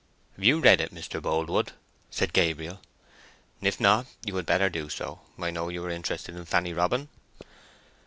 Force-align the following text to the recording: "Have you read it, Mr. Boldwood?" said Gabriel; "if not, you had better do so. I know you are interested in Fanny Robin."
"Have 0.35 0.43
you 0.43 0.59
read 0.59 0.81
it, 0.81 0.91
Mr. 0.91 1.21
Boldwood?" 1.21 1.73
said 2.09 2.33
Gabriel; 2.33 2.79
"if 3.61 3.79
not, 3.79 4.07
you 4.25 4.35
had 4.37 4.47
better 4.47 4.67
do 4.67 4.89
so. 4.89 5.19
I 5.37 5.51
know 5.51 5.69
you 5.69 5.85
are 5.85 5.91
interested 5.91 6.35
in 6.35 6.45
Fanny 6.45 6.73
Robin." 6.73 7.07